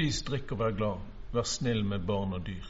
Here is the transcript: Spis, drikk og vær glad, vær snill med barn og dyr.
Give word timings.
Spis, 0.00 0.22
drikk 0.24 0.52
og 0.54 0.58
vær 0.62 0.70
glad, 0.72 1.00
vær 1.36 1.44
snill 1.44 1.82
med 1.84 2.06
barn 2.08 2.30
og 2.32 2.46
dyr. 2.46 2.68